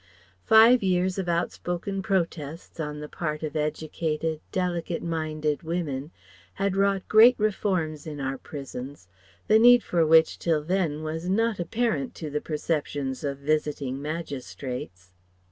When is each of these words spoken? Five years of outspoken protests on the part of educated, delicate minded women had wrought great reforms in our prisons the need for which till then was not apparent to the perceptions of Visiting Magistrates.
Five 0.45 0.81
years 0.81 1.19
of 1.19 1.29
outspoken 1.29 2.01
protests 2.01 2.79
on 2.79 3.01
the 3.01 3.07
part 3.07 3.43
of 3.43 3.55
educated, 3.55 4.41
delicate 4.51 5.03
minded 5.03 5.61
women 5.61 6.09
had 6.55 6.75
wrought 6.75 7.07
great 7.07 7.35
reforms 7.37 8.07
in 8.07 8.19
our 8.19 8.39
prisons 8.39 9.07
the 9.45 9.59
need 9.59 9.83
for 9.83 10.03
which 10.03 10.39
till 10.39 10.63
then 10.63 11.03
was 11.03 11.29
not 11.29 11.59
apparent 11.59 12.15
to 12.15 12.31
the 12.31 12.41
perceptions 12.41 13.23
of 13.23 13.37
Visiting 13.37 14.01
Magistrates. 14.01 15.11